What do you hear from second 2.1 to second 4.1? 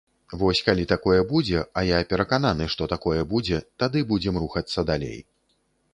перакананы, што такое будзе, тады